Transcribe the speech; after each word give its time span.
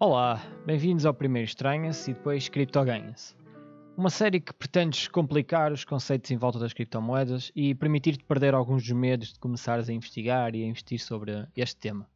Olá, 0.00 0.40
bem-vindos 0.64 1.04
ao 1.04 1.12
primeiro 1.12 1.48
Estranha-se 1.48 2.12
e 2.12 2.14
depois 2.14 2.48
Criptoganha-se. 2.48 3.34
Uma 3.96 4.10
série 4.10 4.38
que 4.38 4.54
pretende 4.54 4.96
descomplicar 4.96 5.72
os 5.72 5.84
conceitos 5.84 6.30
em 6.30 6.36
volta 6.36 6.56
das 6.56 6.72
criptomoedas 6.72 7.50
e 7.52 7.74
permitir-te 7.74 8.22
perder 8.22 8.54
alguns 8.54 8.84
dos 8.84 8.92
medos 8.92 9.32
de 9.32 9.40
começares 9.40 9.88
a 9.88 9.92
investigar 9.92 10.54
e 10.54 10.62
a 10.62 10.66
investir 10.68 11.00
sobre 11.00 11.48
este 11.56 11.74
tema. 11.78 12.08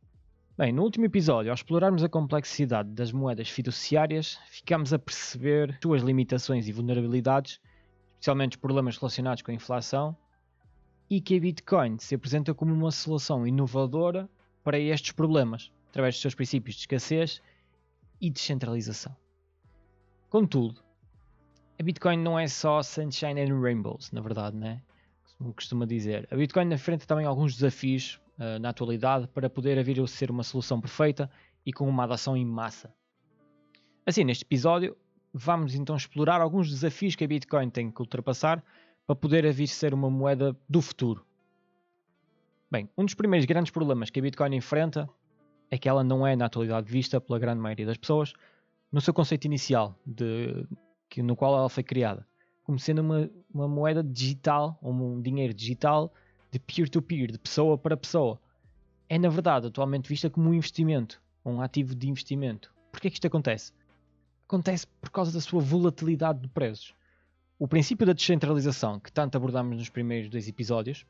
Bem, 0.57 0.73
no 0.73 0.85
último 0.85 1.07
episódio, 1.07 1.51
ao 1.51 1.57
explorarmos 1.57 2.05
a 2.05 2.09
complexidade 2.09 2.89
das 2.91 3.11
moedas 3.11 3.49
fiduciárias, 3.49 4.39
ficamos 4.47 4.93
a 4.93 4.99
perceber 5.01 5.77
suas 5.83 6.03
limitações 6.03 6.69
e 6.69 6.73
vulnerabilidades, 6.73 7.59
especialmente 8.13 8.53
os 8.53 8.61
problemas 8.61 8.97
relacionados 8.97 9.43
com 9.43 9.51
a 9.51 9.55
inflação, 9.55 10.17
e 11.11 11.21
que 11.21 11.37
a 11.37 11.41
Bitcoin 11.41 11.99
se 11.99 12.15
apresenta 12.15 12.55
como 12.55 12.73
uma 12.73 12.93
solução 12.93 13.45
inovadora 13.45 14.31
para 14.63 14.79
estes 14.79 15.11
problemas, 15.11 15.73
através 15.91 16.15
dos 16.15 16.23
seus 16.23 16.37
princípios 16.37 16.77
de 16.77 16.83
escassez 16.83 17.43
e 18.23 18.31
descentralização. 18.31 19.15
Contudo, 20.31 20.81
a 21.79 21.83
Bitcoin 21.83 22.19
não 22.19 22.39
é 22.39 22.47
só 22.47 22.81
sunshine 22.83 23.41
and 23.41 23.61
rainbows, 23.61 24.13
na 24.13 24.21
verdade, 24.21 24.57
né? 24.57 24.81
Como 25.37 25.53
costuma 25.53 25.85
dizer. 25.85 26.29
A 26.31 26.37
Bitcoin 26.37 26.73
enfrenta 26.73 27.05
também 27.05 27.27
alguns 27.27 27.55
desafios 27.55 28.21
uh, 28.39 28.61
na 28.61 28.69
atualidade 28.69 29.27
para 29.27 29.51
poder 29.51 29.83
vir 29.83 30.01
a 30.01 30.07
ser 30.07 30.31
uma 30.31 30.45
solução 30.45 30.81
perfeita 30.81 31.29
e 31.67 31.73
com 31.73 31.89
uma 31.89 32.05
adoção 32.05 32.37
em 32.37 32.47
massa. 32.47 32.95
Assim, 34.07 34.23
neste 34.23 34.45
episódio, 34.45 34.97
vamos 35.35 35.75
então 35.75 35.97
explorar 35.97 36.41
alguns 36.41 36.71
desafios 36.71 37.17
que 37.17 37.25
a 37.25 37.29
Bitcoin 37.29 37.71
tem 37.71 37.91
que 37.91 38.01
ultrapassar 38.01 38.63
para 39.05 39.17
poder 39.17 39.53
vir 39.53 39.67
ser 39.67 39.93
uma 39.93 40.09
moeda 40.09 40.57
do 40.69 40.81
futuro. 40.81 41.27
Bem, 42.71 42.89
um 42.97 43.05
dos 43.05 43.15
primeiros 43.15 43.45
grandes 43.45 43.73
problemas 43.73 44.09
que 44.09 44.21
a 44.21 44.23
Bitcoin 44.23 44.55
enfrenta 44.55 45.11
é 45.73 45.79
que 45.79 45.89
ela 45.89 46.05
não 46.05 46.27
é 46.27 46.37
na 46.37 46.45
atualidade 46.45 46.93
vista 46.93 47.19
pela 47.19 47.39
grande 47.39 47.59
maioria 47.59 47.87
das 47.87 47.97
pessoas 47.97 48.35
no 48.93 49.01
seu 49.01 49.15
conceito 49.15 49.47
inicial, 49.47 49.99
de, 50.05 50.67
que, 51.09 51.23
no 51.23 51.35
qual 51.35 51.57
ela 51.57 51.69
foi 51.71 51.83
criada, 51.83 52.29
como 52.63 52.79
sendo 52.79 53.01
uma, 53.01 53.31
uma 53.51 53.67
moeda 53.67 54.05
digital, 54.05 54.79
ou 54.83 54.93
um 54.93 55.23
dinheiro 55.23 55.55
digital 55.55 56.13
de 56.51 56.59
peer-to-peer, 56.59 57.29
-peer, 57.29 57.33
de 57.33 57.39
pessoa 57.39 57.79
para 57.79 57.97
pessoa. 57.97 58.39
É 59.09 59.19
na 59.19 59.31
verdade 59.31 59.69
atualmente 59.69 60.07
vista 60.07 60.29
como 60.29 60.51
um 60.51 60.53
investimento, 60.53 61.23
um 61.43 61.63
ativo 61.63 61.95
de 61.95 62.07
investimento. 62.07 62.71
Porquê 62.91 63.09
é 63.09 63.11
que 63.11 63.17
isto 63.17 63.27
acontece? 63.27 63.73
Acontece 64.47 64.87
por 65.01 65.09
causa 65.11 65.33
da 65.33 65.41
sua 65.41 65.63
volatilidade 65.63 66.41
de 66.41 66.49
preços. 66.49 66.95
O 67.59 67.67
princípio 67.67 68.07
da 68.07 68.13
descentralização, 68.13 69.01
que 69.01 69.11
tanto 69.11 69.37
abordámos 69.37 69.79
nos 69.79 69.89
primeiros 69.89 70.29
dois 70.29 70.47
episódios, 70.47 71.07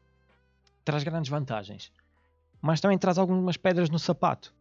traz 0.84 1.02
grandes 1.02 1.28
vantagens 1.28 1.90
mas 2.62 2.80
também 2.80 2.96
traz 2.96 3.18
algumas 3.18 3.56
pedras 3.56 3.90
no 3.90 3.98
sapato. 3.98 4.54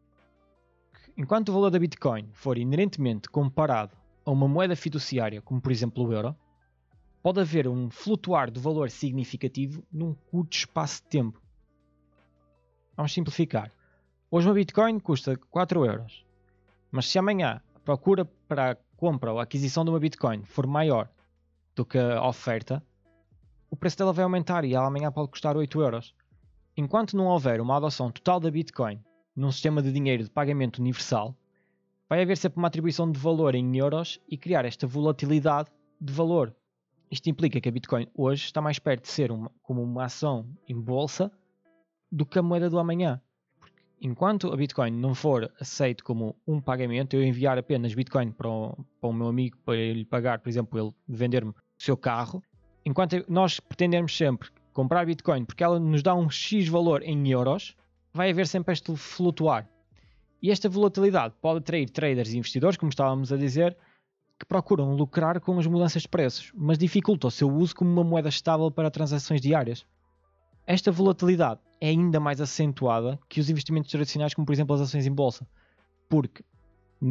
Enquanto 1.16 1.50
o 1.50 1.54
valor 1.54 1.70
da 1.70 1.78
Bitcoin 1.78 2.30
for 2.34 2.58
inerentemente 2.58 3.30
comparado 3.30 3.96
a 4.26 4.32
uma 4.32 4.48
moeda 4.48 4.76
fiduciária, 4.76 5.42
como 5.42 5.62
por 5.62 5.72
exemplo 5.72 6.08
o 6.08 6.12
euro, 6.12 6.36
pode 7.22 7.40
haver 7.40 7.68
um 7.68 7.92
flutuar 7.92 8.50
de 8.50 8.60
valor 8.60 8.90
significativo 8.90 9.84
num 9.92 10.16
curto 10.32 10.58
espaço 10.58 11.04
de 11.04 11.10
tempo. 11.10 11.40
Vamos 12.98 13.14
simplificar. 13.14 13.72
Hoje 14.32 14.48
uma 14.48 14.56
Bitcoin 14.56 15.00
custa 15.00 15.38
4 15.50 15.86
euros, 15.86 16.26
mas 16.90 17.08
se 17.08 17.20
amanhã 17.20 17.62
a 17.76 17.80
procura 17.80 18.26
para 18.48 18.72
a 18.72 18.78
compra 18.98 19.32
ou 19.32 19.40
a 19.40 19.44
aquisição 19.44 19.84
de 19.84 19.92
uma 19.92 20.00
Bitcoin 20.00 20.44
for 20.44 20.66
maior 20.66 21.08
do 21.76 21.86
que 21.86 21.98
a 21.98 22.26
oferta, 22.28 22.84
o 23.70 23.76
preço 23.76 23.98
dela 23.98 24.14
vai 24.14 24.24
aumentar 24.24 24.66
e 24.66 24.74
ela 24.74 24.88
amanhã 24.88 25.12
pode 25.12 25.30
custar 25.30 25.56
8 25.56 25.82
euros. 25.82 26.16
Enquanto 26.78 27.18
não 27.18 27.26
houver 27.26 27.60
uma 27.60 27.76
adoção 27.76 28.10
total 28.10 28.40
da 28.40 28.50
Bitcoin 28.50 29.00
num 29.36 29.52
sistema 29.52 29.82
de 29.82 29.92
dinheiro 29.92 30.24
de 30.24 30.30
pagamento 30.30 30.80
universal, 30.80 31.36
vai 32.10 32.22
haver 32.22 32.38
sempre 32.38 32.60
uma 32.60 32.68
atribuição 32.68 33.12
de 33.12 33.20
valor 33.20 33.56
em 33.56 33.78
euros 33.78 34.22
e 34.28 34.38
criar 34.38 34.64
esta 34.64 34.88
volatilidade 34.88 35.70
de 36.00 36.14
valor. 36.14 36.56
Isto 37.10 37.30
implica 37.30 37.60
que 37.60 37.68
a 37.68 37.72
Bitcoin 37.72 38.08
hoje 38.16 38.46
está 38.46 38.62
mais 38.62 38.80
perto 38.80 39.04
de 39.04 39.10
ser 39.10 39.32
uma, 39.32 39.52
como 39.62 39.84
uma 39.84 40.06
ação 40.06 40.48
em 40.68 40.80
bolsa 40.80 41.30
do 42.10 42.26
que 42.26 42.40
a 42.40 42.42
moeda 42.42 42.70
do 42.70 42.80
amanhã. 42.80 43.22
Porque 43.60 43.82
enquanto 44.02 44.52
a 44.54 44.56
Bitcoin 44.56 44.92
não 44.92 45.14
for 45.14 45.52
aceito 45.60 46.06
como 46.06 46.38
um 46.48 46.62
pagamento, 46.62 47.18
eu 47.18 47.24
enviar 47.24 47.58
apenas 47.58 47.94
Bitcoin 47.94 48.32
para 48.32 48.50
o, 48.50 48.78
para 49.00 49.10
o 49.10 49.14
meu 49.14 49.28
amigo 49.28 49.58
para 49.66 49.76
ele 49.76 50.06
pagar, 50.06 50.40
por 50.40 50.48
exemplo, 50.48 50.80
ele 50.80 50.94
vender-me 51.06 51.52
o 51.52 51.56
seu 51.78 51.98
carro, 51.98 52.42
enquanto 52.86 53.26
nós 53.28 53.60
pretendermos 53.60 54.16
sempre 54.16 54.50
comprar 54.74 55.06
Bitcoin 55.06 55.46
porque 55.46 55.64
ela 55.64 55.80
nos 55.80 56.02
dá 56.02 56.16
um 56.16 56.30
X 56.30 56.68
valor 56.68 57.04
em 57.04 57.30
euros, 57.30 57.76
vai 58.14 58.32
haver 58.32 58.48
sempre 58.48 58.74
este 58.74 58.96
flutuar. 58.96 59.68
E 60.42 60.50
esta 60.50 60.68
volatilidade 60.68 61.36
pode 61.42 61.60
atrair 61.60 61.90
traders 61.90 62.34
e 62.34 62.38
investidores, 62.38 62.78
como 62.78 62.90
estávamos 62.90 63.32
a 63.32 63.38
dizer, 63.38 63.78
que 64.40 64.46
procuram 64.46 64.96
lucrar 64.96 65.40
com 65.40 65.60
as 65.60 65.68
mudanças 65.68 66.02
de 66.02 66.08
preços, 66.08 66.52
mas 66.56 66.78
dificulta 66.78 67.28
o 67.28 67.32
seu 67.32 67.48
uso 67.48 67.76
como 67.76 67.92
uma 67.92 68.04
moeda 68.04 68.28
estável 68.28 68.72
para 68.72 68.90
transações 68.90 69.40
diárias. 69.40 69.86
Esta 70.66 70.92
volatilidade 70.92 71.60
é 71.80 71.90
ainda 71.90 72.20
mais 72.20 72.42
acentuada 72.42 73.20
que 73.30 73.40
os 73.40 73.50
investimentos 73.52 73.92
tradicionais, 73.92 74.34
como 74.34 74.46
por 74.46 74.54
exemplo 74.54 74.74
as 74.74 74.82
ações 74.82 75.06
em 75.06 75.12
bolsa, 75.12 75.48
porque, 76.10 76.44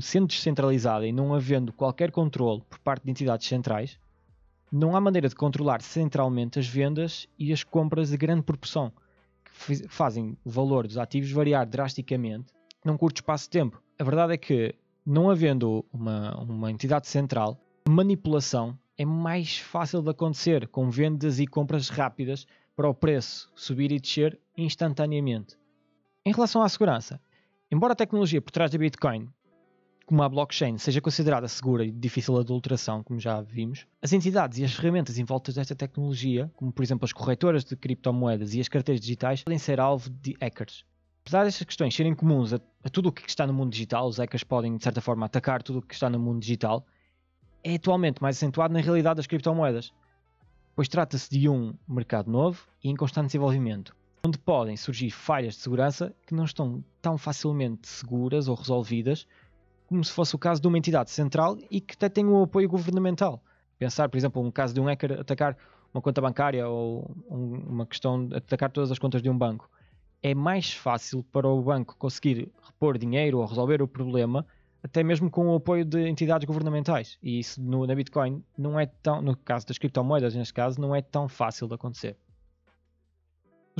sendo 0.00 0.26
descentralizada 0.26 1.06
e 1.06 1.12
não 1.12 1.32
havendo 1.32 1.72
qualquer 1.72 2.10
controle 2.10 2.62
por 2.68 2.80
parte 2.80 3.04
de 3.04 3.10
entidades 3.12 3.46
centrais, 3.46 3.96
não 4.70 4.94
há 4.94 5.00
maneira 5.00 5.28
de 5.28 5.34
controlar 5.34 5.82
centralmente 5.82 6.58
as 6.58 6.66
vendas 6.66 7.26
e 7.38 7.52
as 7.52 7.64
compras 7.64 8.10
de 8.10 8.16
grande 8.16 8.42
proporção, 8.42 8.92
que 9.44 9.88
fazem 9.88 10.36
o 10.44 10.50
valor 10.50 10.86
dos 10.86 10.96
ativos 10.96 11.32
variar 11.32 11.66
drasticamente 11.66 12.52
num 12.84 12.96
curto 12.96 13.18
espaço 13.18 13.44
de 13.44 13.50
tempo. 13.50 13.82
A 13.98 14.04
verdade 14.04 14.34
é 14.34 14.36
que, 14.36 14.74
não 15.04 15.28
havendo 15.28 15.84
uma, 15.92 16.36
uma 16.40 16.70
entidade 16.70 17.08
central, 17.08 17.60
manipulação 17.88 18.78
é 18.96 19.04
mais 19.04 19.58
fácil 19.58 20.02
de 20.02 20.10
acontecer 20.10 20.68
com 20.68 20.90
vendas 20.90 21.40
e 21.40 21.46
compras 21.46 21.88
rápidas 21.88 22.46
para 22.76 22.88
o 22.88 22.94
preço 22.94 23.50
subir 23.54 23.90
e 23.92 23.98
descer 23.98 24.38
instantaneamente. 24.56 25.58
Em 26.24 26.32
relação 26.32 26.62
à 26.62 26.68
segurança, 26.68 27.20
embora 27.70 27.94
a 27.94 27.96
tecnologia 27.96 28.40
por 28.40 28.50
trás 28.50 28.70
da 28.70 28.78
Bitcoin 28.78 29.28
como 30.10 30.24
a 30.24 30.28
blockchain 30.28 30.76
seja 30.76 31.00
considerada 31.00 31.46
segura 31.46 31.84
e 31.84 31.92
difícil 31.92 32.34
de 32.34 32.40
adulteração, 32.40 33.00
como 33.00 33.20
já 33.20 33.40
vimos, 33.40 33.86
as 34.02 34.12
entidades 34.12 34.58
e 34.58 34.64
as 34.64 34.72
ferramentas 34.72 35.20
em 35.20 35.24
volta 35.24 35.52
desta 35.52 35.72
tecnologia, 35.72 36.50
como 36.56 36.72
por 36.72 36.82
exemplo 36.82 37.04
as 37.04 37.12
corretoras 37.12 37.64
de 37.64 37.76
criptomoedas 37.76 38.52
e 38.52 38.60
as 38.60 38.66
carteiras 38.66 39.00
digitais, 39.00 39.44
podem 39.44 39.56
ser 39.56 39.78
alvo 39.78 40.10
de 40.10 40.36
hackers. 40.40 40.84
Apesar 41.22 41.44
destas 41.44 41.64
questões 41.64 41.94
serem 41.94 42.12
comuns 42.12 42.52
a, 42.52 42.60
a 42.82 42.90
tudo 42.90 43.10
o 43.10 43.12
que 43.12 43.22
está 43.30 43.46
no 43.46 43.54
mundo 43.54 43.70
digital, 43.70 44.08
os 44.08 44.18
hackers 44.18 44.42
podem 44.42 44.76
de 44.76 44.82
certa 44.82 45.00
forma 45.00 45.26
atacar 45.26 45.62
tudo 45.62 45.78
o 45.78 45.82
que 45.82 45.94
está 45.94 46.10
no 46.10 46.18
mundo 46.18 46.40
digital, 46.40 46.84
é 47.62 47.76
atualmente 47.76 48.20
mais 48.20 48.36
acentuado 48.36 48.74
na 48.74 48.80
realidade 48.80 49.18
das 49.18 49.28
criptomoedas, 49.28 49.92
pois 50.74 50.88
trata-se 50.88 51.30
de 51.30 51.48
um 51.48 51.72
mercado 51.88 52.28
novo 52.28 52.66
e 52.82 52.90
em 52.90 52.96
constante 52.96 53.26
desenvolvimento, 53.26 53.94
onde 54.24 54.38
podem 54.38 54.76
surgir 54.76 55.12
falhas 55.12 55.54
de 55.54 55.60
segurança 55.60 56.12
que 56.26 56.34
não 56.34 56.46
estão 56.46 56.82
tão 57.00 57.16
facilmente 57.16 57.86
seguras 57.86 58.48
ou 58.48 58.56
resolvidas 58.56 59.24
como 59.90 60.04
se 60.04 60.12
fosse 60.12 60.36
o 60.36 60.38
caso 60.38 60.62
de 60.62 60.68
uma 60.68 60.78
entidade 60.78 61.10
central 61.10 61.58
e 61.68 61.80
que 61.80 61.94
até 61.94 62.08
tem 62.08 62.24
um 62.24 62.44
apoio 62.44 62.68
governamental. 62.68 63.42
Pensar, 63.76 64.08
por 64.08 64.16
exemplo, 64.16 64.40
um 64.40 64.50
caso 64.50 64.72
de 64.72 64.80
um 64.80 64.84
hacker 64.84 65.18
atacar 65.18 65.56
uma 65.92 66.00
conta 66.00 66.20
bancária 66.20 66.68
ou 66.68 67.10
um, 67.28 67.56
uma 67.68 67.84
questão 67.84 68.24
de 68.24 68.36
atacar 68.36 68.70
todas 68.70 68.92
as 68.92 69.00
contas 69.00 69.20
de 69.20 69.28
um 69.28 69.36
banco. 69.36 69.68
É 70.22 70.32
mais 70.32 70.72
fácil 70.72 71.24
para 71.32 71.48
o 71.48 71.60
banco 71.60 71.96
conseguir 71.98 72.52
repor 72.62 72.96
dinheiro 72.96 73.38
ou 73.38 73.44
resolver 73.44 73.82
o 73.82 73.88
problema, 73.88 74.46
até 74.80 75.02
mesmo 75.02 75.28
com 75.28 75.48
o 75.48 75.56
apoio 75.56 75.84
de 75.84 76.08
entidades 76.08 76.46
governamentais. 76.46 77.18
E 77.20 77.40
isso 77.40 77.60
no, 77.60 77.84
na 77.84 77.94
Bitcoin 77.96 78.44
não 78.56 78.78
é 78.78 78.86
tão, 78.86 79.20
no 79.20 79.36
caso 79.36 79.66
das 79.66 79.76
criptomoedas, 79.76 80.36
neste 80.36 80.54
caso, 80.54 80.80
não 80.80 80.94
é 80.94 81.02
tão 81.02 81.28
fácil 81.28 81.66
de 81.66 81.74
acontecer. 81.74 82.16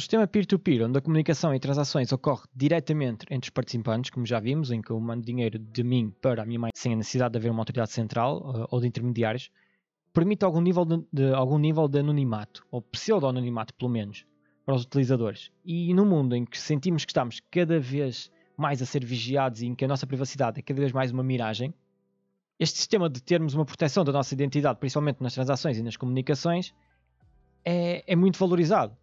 O 0.01 0.03
sistema 0.03 0.27
peer-to-peer, 0.27 0.79
-peer, 0.79 0.89
onde 0.89 0.97
a 0.97 1.03
comunicação 1.03 1.55
e 1.55 1.61
transações 1.61 2.11
ocorre 2.11 2.45
diretamente 2.57 3.27
entre 3.31 3.49
os 3.49 3.51
participantes, 3.51 4.11
como 4.11 4.25
já 4.25 4.41
vimos, 4.41 4.71
em 4.71 4.81
que 4.81 4.91
eu 4.91 4.99
mando 4.99 5.23
dinheiro 5.23 5.59
de 5.59 5.85
mim 5.85 6.11
para 6.23 6.43
a 6.43 6.47
minha 6.47 6.59
mãe 6.59 6.71
sem 6.75 6.95
a 6.95 6.97
necessidade 6.97 7.33
de 7.33 7.39
haver 7.39 7.51
uma 7.51 7.61
autoridade 7.61 7.93
central 7.93 8.39
uh, 8.39 8.67
ou 8.71 8.81
de 8.81 8.87
intermediários, 8.87 9.51
permite 10.11 10.43
algum 10.43 10.63
nível 10.63 10.87
de, 10.87 11.05
de, 11.13 11.35
algum 11.35 11.59
nível 11.59 11.87
de 11.87 11.99
anonimato, 11.99 12.67
ou 12.71 12.81
pseudo-anonimato 12.81 13.75
pelo 13.75 13.91
menos, 13.91 14.25
para 14.65 14.75
os 14.75 14.85
utilizadores. 14.85 15.51
E 15.63 15.93
no 15.93 16.07
mundo 16.07 16.35
em 16.35 16.47
que 16.47 16.59
sentimos 16.59 17.05
que 17.05 17.11
estamos 17.11 17.39
cada 17.51 17.79
vez 17.79 18.33
mais 18.57 18.81
a 18.81 18.87
ser 18.87 19.05
vigiados 19.05 19.61
e 19.61 19.67
em 19.67 19.75
que 19.75 19.85
a 19.85 19.89
nossa 19.89 20.07
privacidade 20.07 20.61
é 20.61 20.63
cada 20.63 20.81
vez 20.81 20.93
mais 20.93 21.13
uma 21.13 21.23
miragem, 21.23 21.75
este 22.59 22.79
sistema 22.79 23.11
de 23.11 23.23
termos 23.23 23.53
uma 23.53 23.67
proteção 23.67 24.03
da 24.03 24.13
nossa 24.13 24.33
identidade, 24.33 24.79
principalmente 24.79 25.21
nas 25.21 25.35
transações 25.35 25.77
e 25.77 25.83
nas 25.83 25.99
comunicações, 25.99 26.73
é, 27.63 28.03
é 28.11 28.17
muito 28.17 28.39
valorizado. 28.39 28.97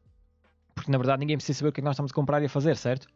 Porque 0.87 0.93
na 0.93 0.99
verdade 0.99 1.19
ninguém 1.19 1.35
precisa 1.35 1.59
saber 1.59 1.69
o 1.69 1.73
que 1.73 1.81
é 1.81 1.81
que 1.81 1.85
nós 1.85 1.95
estamos 1.95 2.13
a 2.13 2.15
comprar 2.15 2.41
e 2.41 2.45
a 2.45 2.49
fazer, 2.49 2.77
certo? 2.77 3.09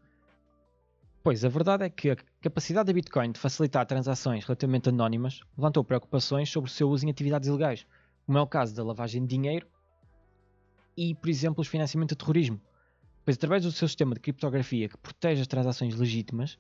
Pois, 1.23 1.45
a 1.45 1.47
verdade 1.47 1.85
é 1.85 1.89
que 1.89 2.09
a 2.09 2.17
capacidade 2.41 2.87
da 2.87 2.91
Bitcoin 2.91 3.31
de 3.31 3.39
facilitar 3.39 3.85
transações 3.85 4.43
relativamente 4.43 4.89
anónimas 4.89 5.39
levantou 5.57 5.81
preocupações 5.81 6.49
sobre 6.49 6.69
o 6.69 6.73
seu 6.73 6.89
uso 6.89 7.05
em 7.05 7.09
atividades 7.09 7.47
ilegais, 7.47 7.87
como 8.25 8.37
é 8.37 8.41
o 8.41 8.47
caso 8.47 8.75
da 8.75 8.83
lavagem 8.83 9.21
de 9.21 9.29
dinheiro 9.29 9.65
e, 10.97 11.15
por 11.15 11.29
exemplo, 11.29 11.61
o 11.61 11.63
financiamento 11.63 12.09
de 12.09 12.17
terrorismo. 12.17 12.59
Pois, 13.23 13.37
através 13.37 13.63
do 13.63 13.71
seu 13.71 13.87
sistema 13.87 14.15
de 14.15 14.19
criptografia 14.19 14.89
que 14.89 14.97
protege 14.97 15.39
as 15.39 15.47
transações 15.47 15.95
legítimas, 15.95 16.59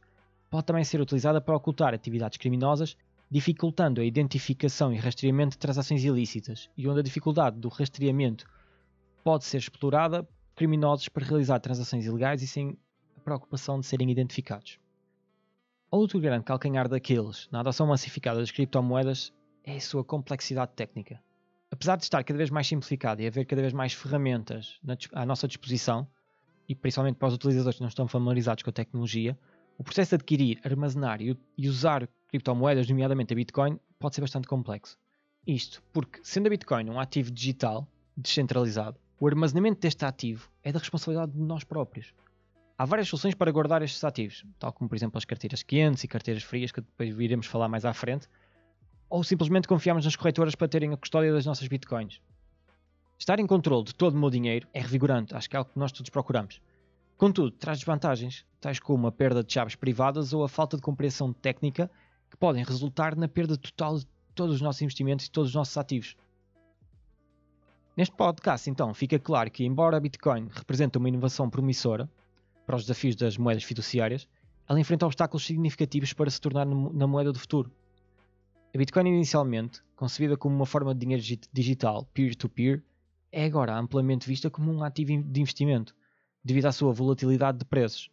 pode 0.49 0.65
também 0.65 0.85
ser 0.85 1.01
utilizada 1.01 1.41
para 1.41 1.57
ocultar 1.57 1.93
atividades 1.93 2.37
criminosas, 2.37 2.95
dificultando 3.29 3.99
a 3.99 4.05
identificação 4.05 4.93
e 4.93 4.97
rastreamento 4.97 5.51
de 5.51 5.57
transações 5.57 6.05
ilícitas, 6.05 6.69
e 6.77 6.87
onde 6.87 7.01
a 7.01 7.03
dificuldade 7.03 7.59
do 7.59 7.67
rastreamento 7.67 8.49
pode 9.25 9.43
ser 9.43 9.57
explorada 9.57 10.25
criminosos 10.55 11.09
para 11.09 11.25
realizar 11.25 11.59
transações 11.59 12.05
ilegais 12.05 12.41
e 12.41 12.47
sem 12.47 12.77
a 13.17 13.19
preocupação 13.19 13.79
de 13.79 13.85
serem 13.85 14.09
identificados. 14.09 14.79
Outro 15.89 16.19
grande 16.19 16.45
calcanhar 16.45 16.87
daqueles 16.87 17.49
na 17.51 17.59
adoção 17.59 17.87
massificada 17.87 18.39
das 18.39 18.51
criptomoedas 18.51 19.33
é 19.63 19.75
a 19.75 19.81
sua 19.81 20.03
complexidade 20.03 20.71
técnica. 20.73 21.21
Apesar 21.69 21.95
de 21.95 22.03
estar 22.03 22.23
cada 22.23 22.37
vez 22.37 22.49
mais 22.49 22.67
simplificado 22.67 23.21
e 23.21 23.27
haver 23.27 23.45
cada 23.45 23.61
vez 23.61 23.73
mais 23.73 23.93
ferramentas 23.93 24.79
à 25.13 25.25
nossa 25.25 25.47
disposição, 25.47 26.07
e 26.67 26.75
principalmente 26.75 27.15
para 27.15 27.27
os 27.27 27.35
utilizadores 27.35 27.77
que 27.77 27.81
não 27.81 27.89
estão 27.89 28.07
familiarizados 28.07 28.63
com 28.63 28.69
a 28.69 28.73
tecnologia, 28.73 29.37
o 29.77 29.83
processo 29.83 30.09
de 30.09 30.15
adquirir, 30.15 30.59
armazenar 30.63 31.19
e 31.21 31.67
usar 31.67 32.07
criptomoedas, 32.27 32.87
nomeadamente 32.87 33.33
a 33.33 33.35
Bitcoin, 33.35 33.79
pode 33.99 34.15
ser 34.15 34.21
bastante 34.21 34.47
complexo. 34.47 34.97
Isto 35.45 35.81
porque, 35.91 36.19
sendo 36.23 36.47
a 36.47 36.49
Bitcoin 36.49 36.89
um 36.89 36.99
ativo 36.99 37.31
digital, 37.31 37.87
descentralizado, 38.15 38.97
o 39.21 39.27
armazenamento 39.27 39.79
deste 39.79 40.03
ativo 40.03 40.49
é 40.63 40.71
da 40.71 40.79
responsabilidade 40.79 41.33
de 41.33 41.39
nós 41.39 41.63
próprios. 41.63 42.11
Há 42.75 42.85
várias 42.85 43.07
soluções 43.07 43.35
para 43.35 43.51
guardar 43.51 43.83
estes 43.83 44.03
ativos, 44.03 44.43
tal 44.57 44.73
como, 44.73 44.89
por 44.89 44.95
exemplo, 44.95 45.15
as 45.19 45.25
carteiras 45.25 45.61
quentes 45.61 46.03
e 46.03 46.07
carteiras 46.07 46.41
frias, 46.41 46.71
que 46.71 46.81
depois 46.81 47.15
iremos 47.19 47.45
falar 47.45 47.69
mais 47.69 47.85
à 47.85 47.93
frente, 47.93 48.27
ou 49.07 49.23
simplesmente 49.23 49.67
confiamos 49.67 50.05
nas 50.05 50.15
corretoras 50.15 50.55
para 50.55 50.67
terem 50.67 50.91
a 50.91 50.97
custódia 50.97 51.31
das 51.31 51.45
nossas 51.45 51.67
bitcoins. 51.67 52.19
Estar 53.19 53.39
em 53.39 53.45
controle 53.45 53.83
de 53.83 53.93
todo 53.93 54.15
o 54.15 54.19
meu 54.19 54.31
dinheiro 54.31 54.67
é 54.73 54.81
revigorante, 54.81 55.35
acho 55.35 55.47
que 55.47 55.55
é 55.55 55.59
algo 55.59 55.69
que 55.71 55.77
nós 55.77 55.91
todos 55.91 56.09
procuramos. 56.09 56.59
Contudo, 57.15 57.51
traz 57.51 57.77
desvantagens, 57.77 58.43
tais 58.59 58.79
como 58.79 59.05
a 59.05 59.11
perda 59.11 59.43
de 59.43 59.53
chaves 59.53 59.75
privadas 59.75 60.33
ou 60.33 60.43
a 60.43 60.49
falta 60.49 60.77
de 60.77 60.81
compreensão 60.81 61.31
técnica 61.31 61.91
que 62.27 62.37
podem 62.37 62.63
resultar 62.63 63.15
na 63.15 63.27
perda 63.27 63.55
total 63.55 63.99
de 63.99 64.07
todos 64.33 64.55
os 64.55 64.61
nossos 64.61 64.81
investimentos 64.81 65.27
e 65.27 65.31
todos 65.31 65.51
os 65.51 65.55
nossos 65.55 65.77
ativos. 65.77 66.17
Neste 68.01 68.15
podcast, 68.15 68.67
então, 68.67 68.95
fica 68.95 69.19
claro 69.19 69.51
que, 69.51 69.63
embora 69.63 69.95
a 69.95 69.99
Bitcoin 69.99 70.47
represente 70.49 70.97
uma 70.97 71.07
inovação 71.07 71.47
promissora 71.47 72.09
para 72.65 72.75
os 72.75 72.81
desafios 72.81 73.15
das 73.15 73.37
moedas 73.37 73.63
fiduciárias, 73.63 74.27
ela 74.67 74.79
enfrenta 74.79 75.05
obstáculos 75.05 75.45
significativos 75.45 76.11
para 76.11 76.27
se 76.31 76.41
tornar 76.41 76.65
na 76.65 77.05
moeda 77.05 77.31
do 77.31 77.37
futuro. 77.37 77.71
A 78.73 78.77
Bitcoin, 78.79 79.07
inicialmente 79.07 79.83
concebida 79.95 80.35
como 80.35 80.55
uma 80.55 80.65
forma 80.65 80.95
de 80.95 81.01
dinheiro 81.01 81.23
digital 81.53 82.03
peer-to-peer, 82.11 82.81
é 83.31 83.45
agora 83.45 83.77
amplamente 83.77 84.27
vista 84.27 84.49
como 84.49 84.73
um 84.73 84.83
ativo 84.83 85.21
de 85.21 85.39
investimento, 85.39 85.93
devido 86.43 86.65
à 86.65 86.71
sua 86.71 86.91
volatilidade 86.91 87.59
de 87.59 87.65
preços. 87.65 88.09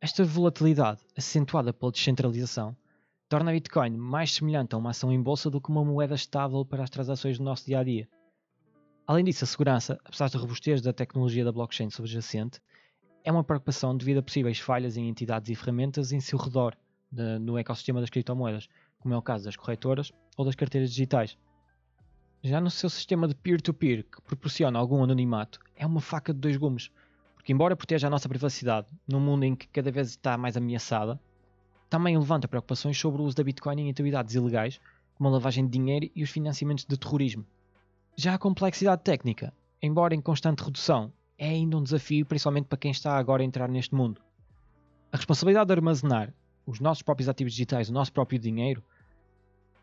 Esta 0.00 0.24
volatilidade, 0.24 1.02
acentuada 1.16 1.72
pela 1.72 1.92
descentralização, 1.92 2.76
torna 3.28 3.52
a 3.52 3.54
Bitcoin 3.54 3.96
mais 3.96 4.34
semelhante 4.34 4.74
a 4.74 4.78
uma 4.78 4.90
ação 4.90 5.12
em 5.12 5.22
bolsa 5.22 5.48
do 5.48 5.60
que 5.60 5.70
uma 5.70 5.84
moeda 5.84 6.16
estável 6.16 6.64
para 6.64 6.82
as 6.82 6.90
transações 6.90 7.38
do 7.38 7.44
nosso 7.44 7.64
dia 7.64 7.78
a 7.78 7.84
dia. 7.84 8.08
Além 9.08 9.24
disso, 9.24 9.42
a 9.42 9.46
segurança, 9.46 9.98
apesar 10.04 10.28
da 10.28 10.38
robustez 10.38 10.82
da 10.82 10.92
tecnologia 10.92 11.42
da 11.42 11.50
blockchain 11.50 11.88
subjacente, 11.88 12.60
é 13.24 13.32
uma 13.32 13.42
preocupação 13.42 13.96
devido 13.96 14.18
a 14.18 14.22
possíveis 14.22 14.58
falhas 14.58 14.98
em 14.98 15.08
entidades 15.08 15.48
e 15.48 15.54
ferramentas 15.54 16.12
em 16.12 16.20
seu 16.20 16.38
redor 16.38 16.76
de, 17.10 17.38
no 17.38 17.56
ecossistema 17.56 18.02
das 18.02 18.10
criptomoedas, 18.10 18.68
como 18.98 19.14
é 19.14 19.16
o 19.16 19.22
caso 19.22 19.46
das 19.46 19.56
corretoras 19.56 20.12
ou 20.36 20.44
das 20.44 20.54
carteiras 20.54 20.90
digitais. 20.90 21.38
Já 22.42 22.60
no 22.60 22.68
seu 22.70 22.90
sistema 22.90 23.26
de 23.26 23.34
peer-to-peer, 23.34 24.00
-peer, 24.00 24.10
que 24.14 24.20
proporciona 24.20 24.78
algum 24.78 25.02
anonimato, 25.02 25.58
é 25.74 25.86
uma 25.86 26.02
faca 26.02 26.34
de 26.34 26.40
dois 26.40 26.58
gumes, 26.58 26.90
porque, 27.34 27.50
embora 27.50 27.74
proteja 27.74 28.08
a 28.08 28.10
nossa 28.10 28.28
privacidade 28.28 28.88
num 29.08 29.20
mundo 29.20 29.44
em 29.44 29.56
que 29.56 29.68
cada 29.68 29.90
vez 29.90 30.10
está 30.10 30.36
mais 30.36 30.54
ameaçada, 30.54 31.18
também 31.88 32.18
levanta 32.18 32.46
preocupações 32.46 32.98
sobre 32.98 33.22
o 33.22 33.24
uso 33.24 33.36
da 33.36 33.42
Bitcoin 33.42 33.80
em 33.80 33.90
atividades 33.90 34.34
ilegais, 34.34 34.78
como 35.14 35.30
a 35.30 35.32
lavagem 35.32 35.64
de 35.64 35.70
dinheiro 35.70 36.10
e 36.14 36.22
os 36.22 36.28
financiamentos 36.28 36.84
de 36.84 36.98
terrorismo. 36.98 37.46
Já 38.20 38.34
a 38.34 38.38
complexidade 38.38 39.04
técnica, 39.04 39.54
embora 39.80 40.12
em 40.12 40.20
constante 40.20 40.64
redução, 40.64 41.12
é 41.38 41.50
ainda 41.50 41.76
um 41.76 41.82
desafio, 41.84 42.26
principalmente 42.26 42.64
para 42.64 42.76
quem 42.76 42.90
está 42.90 43.16
agora 43.16 43.44
a 43.44 43.46
entrar 43.46 43.68
neste 43.68 43.94
mundo. 43.94 44.20
A 45.12 45.16
responsabilidade 45.16 45.68
de 45.68 45.74
armazenar 45.74 46.34
os 46.66 46.80
nossos 46.80 47.00
próprios 47.00 47.28
ativos 47.28 47.52
digitais, 47.52 47.88
o 47.88 47.92
nosso 47.92 48.12
próprio 48.12 48.36
dinheiro, 48.36 48.82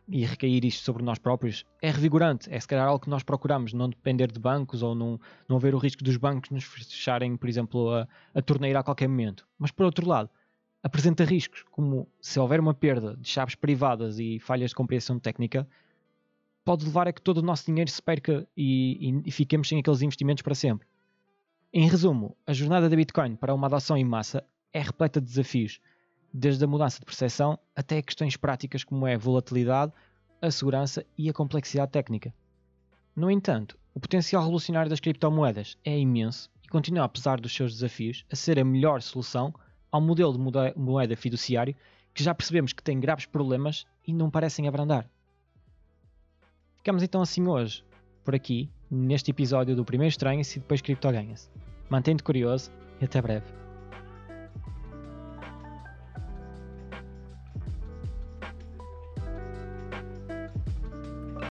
e 0.09 0.25
recair 0.25 0.65
isto 0.65 0.83
sobre 0.83 1.01
nós 1.01 1.17
próprios 1.17 1.65
é 1.81 1.89
revigorante. 1.89 2.53
É 2.53 2.59
se 2.59 2.67
calhar 2.67 2.85
algo 2.85 3.05
que 3.05 3.09
nós 3.09 3.23
procuramos, 3.23 3.71
não 3.71 3.87
depender 3.87 4.29
de 4.29 4.37
bancos 4.37 4.83
ou 4.83 4.93
não, 4.93 5.17
não 5.47 5.55
haver 5.55 5.73
o 5.73 5.77
risco 5.77 6.03
dos 6.03 6.17
bancos 6.17 6.49
nos 6.49 6.65
fecharem, 6.65 7.37
por 7.37 7.47
exemplo, 7.47 7.89
a, 7.89 8.05
a 8.33 8.41
torneira 8.41 8.81
a 8.81 8.83
qualquer 8.83 9.07
momento. 9.07 9.47
Mas 9.57 9.71
por 9.71 9.85
outro 9.85 10.05
lado, 10.05 10.29
apresenta 10.83 11.23
riscos, 11.23 11.63
como 11.71 12.05
se 12.19 12.37
houver 12.37 12.59
uma 12.59 12.73
perda 12.73 13.15
de 13.15 13.29
chaves 13.29 13.55
privadas 13.55 14.19
e 14.19 14.39
falhas 14.39 14.71
de 14.71 14.75
compreensão 14.75 15.17
técnica, 15.17 15.65
pode 16.65 16.83
levar 16.83 17.07
a 17.07 17.13
que 17.13 17.21
todo 17.21 17.37
o 17.37 17.43
nosso 17.43 17.67
dinheiro 17.67 17.89
se 17.89 18.01
perca 18.01 18.45
e, 18.57 19.09
e, 19.09 19.21
e 19.29 19.31
fiquemos 19.31 19.69
sem 19.69 19.79
aqueles 19.79 20.01
investimentos 20.01 20.41
para 20.41 20.55
sempre. 20.55 20.87
Em 21.71 21.87
resumo, 21.87 22.35
a 22.47 22.53
jornada 22.53 22.89
da 22.89 22.95
Bitcoin 22.95 23.35
para 23.35 23.53
uma 23.53 23.67
adoção 23.67 23.95
em 23.95 24.03
massa 24.03 24.43
é 24.73 24.81
repleta 24.81 25.21
de 25.21 25.27
desafios, 25.27 25.79
desde 26.33 26.65
a 26.65 26.67
mudança 26.67 26.99
de 26.99 27.05
percepção 27.05 27.59
até 27.75 28.01
questões 28.01 28.35
práticas 28.35 28.83
como 28.83 29.05
é 29.05 29.13
a 29.13 29.17
volatilidade, 29.17 29.93
a 30.41 30.49
segurança 30.49 31.05
e 31.17 31.29
a 31.29 31.33
complexidade 31.33 31.91
técnica. 31.91 32.33
No 33.15 33.29
entanto, 33.29 33.77
o 33.93 33.99
potencial 33.99 34.41
revolucionário 34.41 34.89
das 34.89 34.99
criptomoedas 34.99 35.77
é 35.85 35.97
imenso 35.97 36.49
e 36.63 36.67
continua, 36.67 37.05
apesar 37.05 37.39
dos 37.39 37.55
seus 37.55 37.73
desafios, 37.73 38.25
a 38.31 38.35
ser 38.35 38.59
a 38.59 38.65
melhor 38.65 39.01
solução 39.01 39.53
ao 39.91 40.01
modelo 40.01 40.33
de 40.33 40.73
moeda 40.77 41.15
fiduciário 41.15 41.75
que 42.13 42.23
já 42.23 42.33
percebemos 42.33 42.73
que 42.73 42.83
tem 42.83 42.99
graves 42.99 43.25
problemas 43.25 43.85
e 44.05 44.11
não 44.11 44.31
parecem 44.31 44.67
abrandar. 44.67 45.09
Ficamos 46.85 47.01
então 47.01 47.19
assim 47.19 47.47
hoje, 47.47 47.83
por 48.23 48.35
aqui, 48.35 48.69
neste 48.91 49.31
episódio 49.31 49.75
do 49.75 49.83
Primeiro 49.83 50.11
Estranha-se 50.11 50.59
e 50.59 50.61
depois 50.61 50.83
Cripto 50.83 51.11
Ganha-se. 51.11 51.49
Curioso 52.23 52.69
e 53.01 53.05
até 53.05 53.19
breve. 53.19 53.64